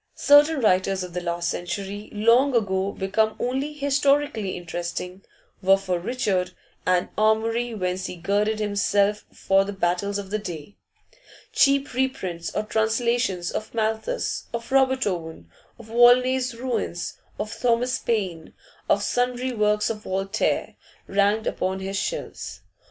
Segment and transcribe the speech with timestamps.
[0.15, 5.21] Certain writers of the last century, long ago become only historically interesting,
[5.61, 6.55] were for Richard
[6.87, 10.75] an armoury whence he girded himself for the battles of the day;
[11.53, 18.53] cheap reprints or translations of Malthus, of Robert Owen, of Volney's 'Ruins,' of Thomas Paine,
[18.89, 20.77] of sundry works of Voltaire,
[21.07, 22.61] ranked upon his shelves.